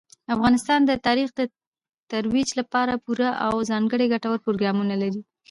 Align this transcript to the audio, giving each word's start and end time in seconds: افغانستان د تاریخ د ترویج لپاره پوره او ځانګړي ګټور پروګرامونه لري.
افغانستان 0.35 0.79
د 0.85 0.91
تاریخ 1.05 1.29
د 1.35 1.41
ترویج 2.11 2.49
لپاره 2.59 3.01
پوره 3.03 3.29
او 3.45 3.53
ځانګړي 3.71 4.05
ګټور 4.13 4.37
پروګرامونه 4.45 4.95
لري. 5.01 5.21